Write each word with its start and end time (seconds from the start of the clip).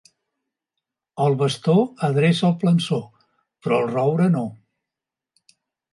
El 1.25 1.35
bastó 1.41 1.75
adreça 2.09 2.47
el 2.49 2.57
plançó, 2.65 2.99
però 3.67 3.81
el 3.85 3.89
roure 3.95 4.29
no. 4.39 4.45